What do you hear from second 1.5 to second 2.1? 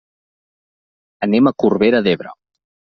a Corbera